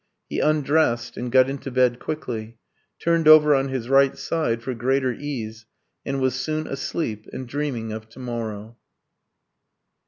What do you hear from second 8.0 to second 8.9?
to morrow.